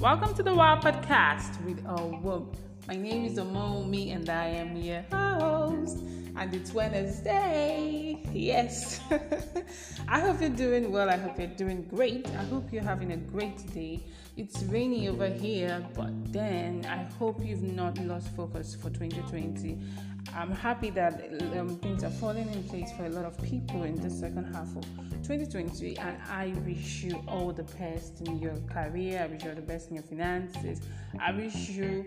Welcome 0.00 0.34
to 0.36 0.42
the 0.44 0.54
Wild 0.54 0.84
Podcast 0.84 1.64
with 1.64 1.84
a 1.84 2.06
Womb. 2.22 2.52
My 2.90 2.96
name 2.96 3.24
is 3.24 3.38
Omowunmi 3.38 4.16
and 4.16 4.28
I 4.28 4.46
am 4.46 4.74
your 4.74 5.02
host. 5.12 5.98
And 6.34 6.52
it's 6.52 6.74
Wednesday. 6.74 8.20
Yes. 8.32 9.00
I 10.08 10.18
hope 10.18 10.40
you're 10.40 10.50
doing 10.50 10.90
well. 10.90 11.08
I 11.08 11.16
hope 11.16 11.38
you're 11.38 11.46
doing 11.46 11.82
great. 11.82 12.26
I 12.30 12.42
hope 12.46 12.72
you're 12.72 12.82
having 12.82 13.12
a 13.12 13.16
great 13.16 13.72
day. 13.72 14.02
It's 14.36 14.64
rainy 14.64 15.08
over 15.08 15.28
here, 15.28 15.86
but 15.94 16.32
then 16.32 16.84
I 16.84 17.04
hope 17.16 17.40
you've 17.44 17.62
not 17.62 17.96
lost 17.98 18.34
focus 18.34 18.74
for 18.74 18.90
2020. 18.90 19.78
I'm 20.34 20.50
happy 20.50 20.90
that 20.90 21.30
um, 21.56 21.76
things 21.78 22.02
are 22.02 22.10
falling 22.10 22.50
in 22.52 22.64
place 22.64 22.90
for 22.96 23.04
a 23.04 23.10
lot 23.10 23.24
of 23.24 23.40
people 23.40 23.84
in 23.84 23.94
the 23.94 24.10
second 24.10 24.52
half 24.52 24.74
of 24.76 24.84
2020, 25.22 25.96
and 25.98 26.16
I 26.28 26.52
wish 26.66 27.04
you 27.04 27.22
all 27.28 27.52
the 27.52 27.62
best 27.62 28.20
in 28.22 28.40
your 28.40 28.56
career. 28.68 29.22
I 29.22 29.26
wish 29.32 29.44
you 29.44 29.50
all 29.50 29.56
the 29.56 29.62
best 29.62 29.90
in 29.90 29.94
your 29.94 30.04
finances. 30.04 30.80
I 31.20 31.32
wish 31.32 31.70
you 31.70 32.06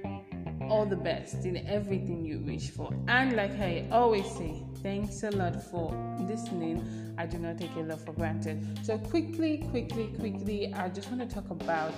all 0.69 0.85
the 0.85 0.95
best 0.95 1.45
in 1.45 1.57
everything 1.67 2.25
you 2.25 2.39
wish 2.39 2.69
for. 2.69 2.93
And 3.07 3.35
like 3.35 3.57
I 3.59 3.87
always 3.91 4.25
say, 4.31 4.63
thanks 4.81 5.23
a 5.23 5.31
lot 5.31 5.61
for 5.61 5.91
listening. 6.19 7.15
I 7.17 7.25
do 7.25 7.37
not 7.37 7.57
take 7.57 7.75
your 7.75 7.85
love 7.85 8.03
for 8.03 8.13
granted. 8.13 8.79
So, 8.83 8.97
quickly, 8.97 9.59
quickly, 9.69 10.07
quickly, 10.19 10.73
I 10.73 10.89
just 10.89 11.09
want 11.11 11.27
to 11.27 11.33
talk 11.33 11.49
about 11.51 11.93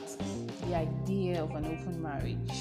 the 0.68 0.76
idea 0.76 1.42
of 1.42 1.52
an 1.52 1.66
open 1.66 2.02
marriage. 2.02 2.52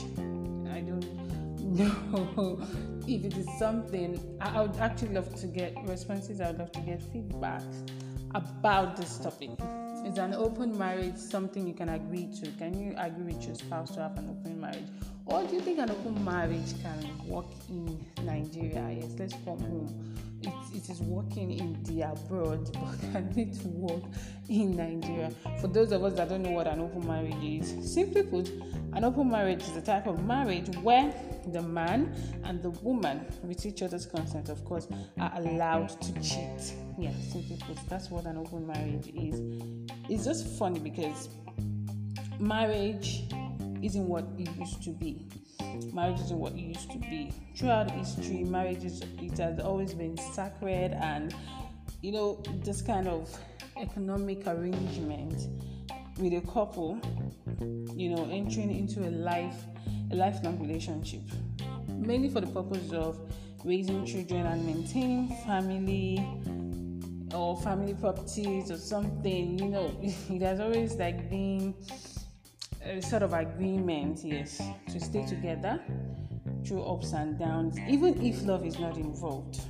I 0.73 0.80
don't 0.80 1.25
know 1.75 2.61
if 3.07 3.25
it 3.25 3.37
is 3.37 3.49
something 3.59 4.21
I, 4.41 4.63
would 4.63 4.77
actually 4.77 5.15
love 5.15 5.35
to 5.41 5.47
get 5.47 5.75
responses, 5.85 6.41
I 6.41 6.49
would 6.49 6.59
love 6.59 6.73
to 6.73 6.80
get 6.80 7.02
feedback 7.02 7.63
about 8.35 8.97
this 8.97 9.19
topic. 9.19 9.51
Is 10.05 10.19
an 10.19 10.35
open 10.35 10.77
marriage 10.77 11.16
something 11.16 11.66
you 11.66 11.75
can 11.75 11.89
agree 11.89 12.29
to? 12.41 12.51
Can 12.52 12.79
you 12.79 12.95
agree 12.99 13.33
with 13.33 13.46
your 13.46 13.55
spouse 13.55 13.91
to 13.93 14.01
have 14.01 14.18
an 14.18 14.29
open 14.30 14.61
marriage? 14.61 14.85
Or 15.27 15.43
do 15.45 15.55
you 15.55 15.61
think 15.61 15.79
an 15.79 15.91
open 15.91 16.23
marriage 16.23 16.75
can 16.83 17.27
work 17.27 17.47
in 17.71 18.05
Nigeria? 18.25 18.99
Yes, 19.01 19.13
let's 19.19 19.35
come 19.45 19.59
home. 19.59 20.15
It, 20.43 20.53
it 20.77 20.91
is 20.91 21.01
working 21.01 21.51
in 21.59 21.83
the 21.85 22.03
abroad, 22.03 22.71
but 22.75 23.01
can 23.13 23.33
it 23.35 23.57
work 23.65 24.02
in 24.51 24.77
Nigeria? 24.77 25.30
For 25.63 25.69
those 25.69 25.93
of 25.93 26.05
us 26.05 26.15
that 26.15 26.29
don't 26.29 26.43
know 26.43 26.51
what 26.51 26.67
an 26.67 26.80
open 26.80 27.07
marriage 27.07 27.43
is, 27.43 27.95
simply 27.95 28.23
put, 28.23 28.49
an 28.93 29.05
open 29.05 29.30
marriage 29.30 29.63
is 29.63 29.75
a 29.77 29.80
type 29.80 30.07
of 30.07 30.23
marriage 30.27 30.69
where 30.83 31.15
the 31.52 31.63
man 31.63 32.15
and 32.45 32.63
the 32.63 32.71
woman, 32.71 33.25
with 33.43 33.65
each 33.65 33.80
other's 33.83 34.05
consent, 34.05 34.51
of 34.51 34.63
course, 34.67 34.89
are 35.19 35.33
allowed 35.37 35.89
to 36.02 36.13
cheat. 36.21 36.75
Yeah, 36.99 37.13
simply 37.33 37.59
put, 37.67 37.79
that's 37.89 38.11
what 38.11 38.27
an 38.27 38.37
open 38.37 38.67
marriage 38.67 39.09
is. 39.15 39.41
It's 40.11 40.27
just 40.27 40.47
funny 40.59 40.80
because 40.80 41.30
marriage 42.39 43.25
isn't 43.85 44.09
what 44.09 44.24
it 44.38 44.49
used 44.57 44.82
to 44.82 44.90
be. 44.90 45.29
Marriage 45.93 46.21
isn't 46.21 46.38
what 46.38 46.52
it 46.52 46.60
used 46.60 46.90
to 46.90 46.99
be. 46.99 47.32
Throughout 47.54 47.90
history, 47.90 48.45
marriage 48.45 48.85
is, 48.85 49.02
it 49.21 49.38
has 49.38 49.60
always 49.60 49.93
been 49.93 50.16
sacred 50.16 50.93
and 50.93 51.35
you 52.01 52.12
know 52.12 52.43
this 52.65 52.82
kind 52.82 53.09
of 53.09 53.30
economic 53.77 54.46
arrangement 54.46 55.49
with 56.18 56.32
a 56.32 56.40
couple, 56.52 57.01
you 57.95 58.10
know, 58.10 58.29
entering 58.30 58.74
into 58.74 59.07
a 59.07 59.10
life 59.10 59.57
a 60.10 60.15
lifelong 60.15 60.59
relationship, 60.60 61.23
mainly 61.88 62.29
for 62.29 62.40
the 62.40 62.46
purpose 62.46 62.93
of 62.93 63.18
raising 63.65 64.05
children 64.05 64.47
and 64.47 64.65
maintaining 64.66 65.28
family 65.47 66.27
or 67.34 67.56
family 67.62 67.94
properties 67.94 68.71
or 68.71 68.77
something. 68.77 69.59
You 69.59 69.69
know, 69.69 69.97
it 70.03 70.43
has 70.43 70.60
always 70.60 70.94
like 70.94 71.31
been 71.31 71.75
a 72.84 73.00
sort 73.03 73.22
of 73.22 73.32
agreement, 73.32 74.21
yes, 74.25 74.60
to 74.88 75.00
stay 75.00 75.25
together 75.27 75.81
through 76.65 76.83
ups 76.83 77.12
and 77.12 77.39
downs, 77.39 77.78
even 77.89 78.22
if 78.25 78.43
love 78.45 78.65
is 78.65 78.78
not 78.78 78.97
involved. 78.97 79.61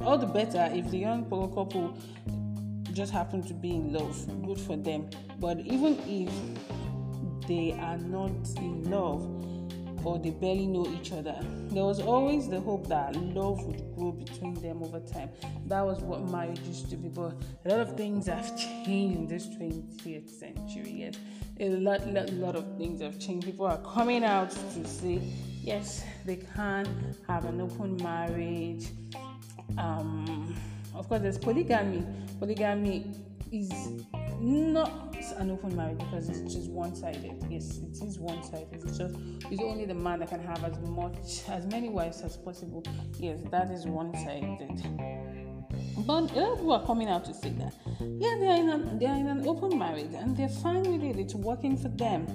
All 0.00 0.18
the 0.18 0.26
better 0.26 0.68
if 0.72 0.90
the 0.90 0.98
young 0.98 1.24
couple 1.24 1.96
just 2.92 3.12
happen 3.12 3.42
to 3.42 3.54
be 3.54 3.70
in 3.70 3.92
love, 3.92 4.44
good 4.44 4.60
for 4.60 4.76
them. 4.76 5.08
But 5.38 5.60
even 5.60 5.98
if 6.06 7.46
they 7.46 7.72
are 7.72 7.98
not 7.98 8.30
in 8.56 8.90
love 8.90 9.37
or 10.08 10.18
they 10.18 10.30
barely 10.30 10.66
know 10.66 10.86
each 10.86 11.12
other, 11.12 11.36
there 11.68 11.84
was 11.84 12.00
always 12.00 12.48
the 12.48 12.60
hope 12.60 12.86
that 12.88 13.14
love 13.16 13.62
would 13.64 13.82
grow 13.94 14.12
between 14.12 14.54
them 14.54 14.82
over 14.82 15.00
time. 15.00 15.30
That 15.66 15.84
was 15.84 16.00
what 16.00 16.22
marriage 16.30 16.60
used 16.60 16.88
to 16.90 16.96
be. 16.96 17.08
But 17.08 17.34
a 17.64 17.68
lot 17.68 17.80
of 17.80 17.96
things 17.96 18.26
have 18.26 18.56
changed 18.84 19.18
in 19.18 19.26
this 19.26 19.46
20th 19.46 20.30
century. 20.30 20.90
Yes 20.90 21.16
a 21.60 21.70
lot, 21.70 22.06
lot, 22.08 22.30
lot 22.34 22.56
of 22.56 22.64
things 22.76 23.00
have 23.00 23.18
changed. 23.18 23.46
People 23.46 23.66
are 23.66 23.78
coming 23.78 24.24
out 24.24 24.50
to 24.50 24.86
say, 24.86 25.20
yes, 25.62 26.04
they 26.24 26.36
can 26.36 26.86
have 27.26 27.44
an 27.46 27.60
open 27.60 27.96
marriage. 27.96 28.86
Um, 29.76 30.56
of 30.94 31.08
course, 31.08 31.20
there's 31.20 31.38
polygamy. 31.38 32.06
Polygamy 32.38 33.12
is 33.52 33.70
not 34.40 35.16
an 35.36 35.50
open 35.50 35.76
marriage 35.76 35.98
because 35.98 36.28
it's 36.28 36.54
just 36.54 36.70
one-sided. 36.70 37.44
Yes, 37.50 37.78
it 37.78 38.02
is 38.04 38.18
one-sided. 38.18 38.68
It's 38.72 38.98
just 38.98 39.16
it's 39.50 39.62
only 39.62 39.84
the 39.84 39.94
man 39.94 40.20
that 40.20 40.28
can 40.28 40.40
have 40.40 40.64
as 40.64 40.78
much 40.80 41.48
as 41.48 41.66
many 41.66 41.88
wives 41.88 42.22
as 42.22 42.36
possible. 42.36 42.84
Yes, 43.18 43.40
that 43.50 43.70
is 43.70 43.86
one-sided. 43.86 44.82
But 46.06 46.32
a 46.32 46.40
lot 46.40 46.52
of 46.52 46.58
people 46.58 46.72
are 46.72 46.86
coming 46.86 47.08
out 47.08 47.24
to 47.26 47.34
say 47.34 47.50
that, 47.50 47.74
yeah, 48.00 48.36
they 48.38 48.48
are 48.48 48.56
in 48.56 48.68
an, 48.68 48.98
they 48.98 49.06
are 49.06 49.16
in 49.16 49.26
an 49.26 49.46
open 49.46 49.78
marriage 49.78 50.14
and 50.14 50.36
they're 50.36 50.48
fine 50.48 50.82
with 50.82 51.02
it. 51.02 51.18
It's 51.18 51.34
working 51.34 51.76
for 51.76 51.88
them. 51.88 52.26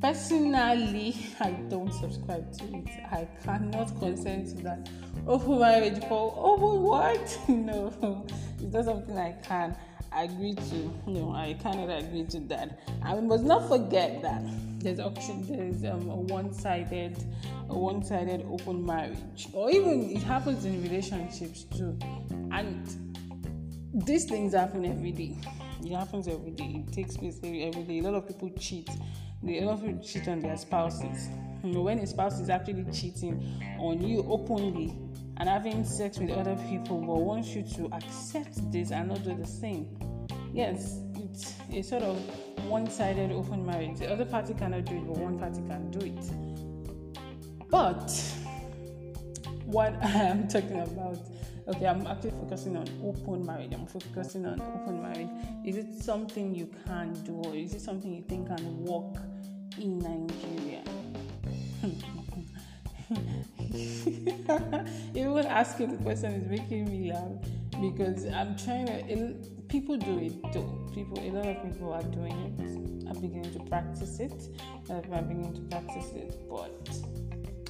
Personally, 0.00 1.16
I 1.40 1.52
don't 1.70 1.92
subscribe 1.92 2.52
to 2.58 2.64
it. 2.76 2.88
I 3.10 3.26
cannot 3.42 3.98
consent 3.98 4.48
to 4.48 4.62
that 4.64 4.88
open 5.26 5.60
marriage 5.60 5.98
for 6.00 6.34
oh, 6.36 6.54
open 6.54 6.82
what? 6.82 7.38
no, 7.48 8.26
it's 8.60 8.74
not 8.74 8.84
something 8.84 9.16
I 9.16 9.32
can 9.42 9.76
agree 10.16 10.54
to. 10.54 10.92
No, 11.06 11.32
I 11.32 11.56
cannot 11.60 11.90
agree 11.90 12.24
to 12.24 12.40
that. 12.40 12.80
We 13.14 13.20
must 13.20 13.44
not 13.44 13.68
forget 13.68 14.22
that 14.22 14.42
there's 14.80 15.00
option. 15.00 15.46
There's 15.46 15.84
um, 15.84 16.08
a 16.08 16.16
one-sided, 16.16 17.16
a 17.68 17.78
one-sided 17.78 18.46
open 18.50 18.84
marriage, 18.84 19.48
or 19.52 19.70
even 19.70 20.10
it 20.10 20.22
happens 20.22 20.64
in 20.64 20.82
relationships 20.82 21.64
too. 21.64 21.98
And 22.52 22.86
these 23.94 24.26
things 24.26 24.54
happen 24.54 24.84
every 24.84 25.12
day. 25.12 25.36
It 25.82 25.92
happens 25.92 26.28
every 26.28 26.50
day. 26.50 26.84
It 26.86 26.92
takes 26.92 27.16
place 27.16 27.38
every 27.42 27.82
day. 27.82 27.98
A 27.98 28.02
lot 28.02 28.14
of 28.14 28.26
people 28.28 28.50
cheat. 28.58 28.88
A 29.46 29.60
lot 29.60 29.74
of 29.74 29.84
people 29.84 30.02
cheat 30.02 30.28
on 30.28 30.40
their 30.40 30.56
spouses. 30.56 31.28
You 31.62 31.72
know, 31.72 31.82
when 31.82 31.98
a 31.98 32.06
spouse 32.06 32.40
is 32.40 32.48
actually 32.48 32.84
cheating 32.92 33.42
on 33.78 34.02
you 34.02 34.24
openly 34.28 34.96
and 35.38 35.48
having 35.48 35.84
sex 35.84 36.18
with 36.18 36.30
other 36.30 36.56
people, 36.68 36.98
but 37.00 37.16
wants 37.16 37.48
you 37.48 37.62
to 37.62 37.88
accept 37.92 38.70
this 38.70 38.90
and 38.90 39.08
not 39.08 39.24
do 39.24 39.34
the 39.34 39.46
same. 39.46 39.88
Yes, 40.52 41.00
it's 41.24 41.54
a 41.72 41.82
sort 41.82 42.02
of 42.02 42.16
one-sided 42.68 43.32
open 43.32 43.66
marriage. 43.66 43.98
The 43.98 44.12
other 44.12 44.24
party 44.24 44.54
cannot 44.54 44.84
do 44.84 44.96
it, 44.96 45.06
but 45.06 45.16
one 45.16 45.38
party 45.38 45.62
can 45.68 45.90
do 45.90 46.06
it. 46.06 47.18
But 47.68 48.10
what 49.64 49.94
I 50.02 50.10
am 50.10 50.46
talking 50.46 50.80
about 50.80 51.18
okay, 51.66 51.86
I'm 51.86 52.06
actually 52.06 52.30
focusing 52.30 52.76
on 52.76 52.86
open 53.02 53.44
marriage. 53.44 53.72
I'm 53.72 53.86
focusing 53.86 54.46
on 54.46 54.60
open 54.60 55.02
marriage. 55.02 55.30
Is 55.64 55.76
it 55.76 55.94
something 56.02 56.54
you 56.54 56.70
can 56.86 57.12
do, 57.24 57.34
or 57.44 57.54
is 57.54 57.74
it 57.74 57.80
something 57.80 58.14
you 58.14 58.22
think 58.22 58.48
can 58.48 58.84
work 58.84 59.16
in 59.78 59.98
Nigeria? 59.98 60.82
Even 65.44 65.56
asking 65.56 65.90
the 65.90 66.02
question 66.02 66.32
is 66.32 66.48
making 66.48 66.86
me 66.86 67.12
laugh 67.12 67.28
because 67.78 68.24
I'm 68.32 68.56
trying 68.56 68.86
to. 68.86 69.34
People 69.68 69.98
do 69.98 70.18
it 70.18 70.32
though. 70.54 70.88
People, 70.94 71.18
a 71.20 71.28
lot 71.32 71.46
of 71.46 71.62
people 71.62 71.92
are 71.92 72.02
doing 72.02 72.32
it. 72.32 73.06
I'm 73.06 73.20
beginning 73.20 73.52
to 73.52 73.58
practice 73.64 74.20
it. 74.20 74.32
I'm 74.88 75.02
beginning 75.02 75.52
to 75.52 75.60
practice 75.62 76.12
it, 76.14 76.48
but 76.48 76.88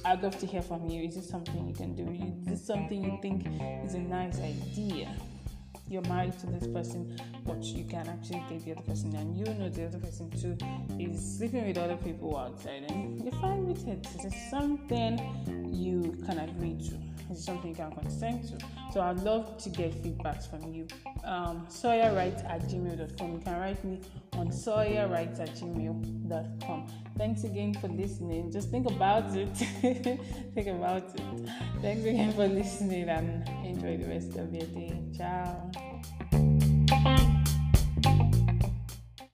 I'd 0.05 0.23
love 0.23 0.39
to 0.39 0.45
hear 0.45 0.61
from 0.61 0.87
you. 0.87 1.03
Is 1.03 1.15
this 1.15 1.27
something 1.27 1.67
you 1.67 1.73
can 1.73 1.95
do? 1.95 2.07
Is 2.43 2.47
this 2.47 2.65
something 2.65 3.03
you 3.03 3.19
think 3.21 3.45
is 3.83 3.95
a 3.95 3.99
nice 3.99 4.39
idea? 4.39 5.13
You're 5.89 6.03
married 6.03 6.39
to 6.39 6.47
this 6.47 6.67
person, 6.67 7.19
but 7.45 7.61
you 7.61 7.83
can 7.83 8.07
actually 8.07 8.41
date 8.47 8.63
the 8.63 8.71
other 8.71 8.83
person, 8.83 9.13
and 9.17 9.35
you 9.35 9.53
know 9.55 9.67
the 9.67 9.87
other 9.87 9.99
person 9.99 10.31
too 10.31 10.57
is 10.97 11.37
sleeping 11.37 11.67
with 11.67 11.77
other 11.77 11.97
people 11.97 12.37
outside, 12.37 12.85
and 12.89 13.21
you're 13.21 13.33
fine 13.33 13.67
with 13.67 13.85
it. 13.85 14.07
Is 14.23 14.33
something 14.49 15.19
you 15.73 16.15
can 16.25 16.39
agree 16.39 16.77
to? 16.87 17.14
Is 17.31 17.43
something 17.43 17.71
you 17.71 17.75
can 17.75 17.91
consent 17.91 18.47
to? 18.49 18.65
So 18.93 19.01
I'd 19.01 19.19
love 19.19 19.57
to 19.57 19.69
get 19.69 19.91
feedbacks 20.03 20.49
from 20.49 20.73
you. 20.73 20.87
Um, 21.23 21.67
sawyerrwrites 21.67 22.45
at 22.45 22.61
gmail.com. 22.61 23.33
You 23.33 23.39
can 23.39 23.59
write 23.59 23.83
me 23.83 23.99
on 24.33 24.49
sawyerrwrites 24.49 25.39
at 25.39 25.49
gmail.com. 25.55 26.87
Thanks 27.17 27.43
again 27.43 27.73
for 27.73 27.87
listening. 27.87 28.51
Just 28.51 28.69
think 28.69 28.87
about 28.87 29.35
it. 29.35 29.55
think 30.53 30.67
about 30.67 31.03
it. 31.15 31.49
Thanks 31.81 32.05
again 32.05 32.31
for 32.33 32.47
listening 32.47 33.09
and 33.09 33.47
enjoy 33.65 33.97
the 33.97 34.07
rest 34.07 34.35
of 34.35 34.53
your 34.53 34.67
day. 34.67 35.01
Ciao. 35.17 35.71